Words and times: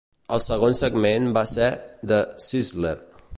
El 0.35 0.39
segon 0.45 0.77
segment 0.79 1.27
va 1.37 1.45
ser 1.51 1.67
"The 2.13 2.19
Sizzler". 2.47 2.97